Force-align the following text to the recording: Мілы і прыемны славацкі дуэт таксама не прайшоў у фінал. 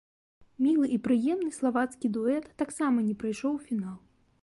Мілы 0.65 0.85
і 0.95 0.97
прыемны 1.09 1.51
славацкі 1.59 2.13
дуэт 2.17 2.51
таксама 2.65 2.97
не 3.11 3.15
прайшоў 3.25 3.53
у 3.57 3.63
фінал. 3.71 3.97